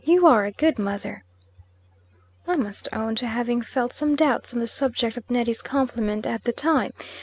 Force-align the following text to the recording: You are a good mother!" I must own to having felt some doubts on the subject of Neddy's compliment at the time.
You 0.03 0.25
are 0.25 0.45
a 0.45 0.51
good 0.51 0.79
mother!" 0.79 1.23
I 2.47 2.55
must 2.55 2.87
own 2.91 3.13
to 3.17 3.27
having 3.27 3.61
felt 3.61 3.93
some 3.93 4.15
doubts 4.15 4.51
on 4.51 4.57
the 4.59 4.65
subject 4.65 5.15
of 5.15 5.29
Neddy's 5.29 5.61
compliment 5.61 6.25
at 6.25 6.43
the 6.43 6.53
time. 6.53 6.91